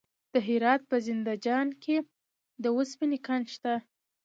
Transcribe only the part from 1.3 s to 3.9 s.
جان کې د وسپنې کان شته.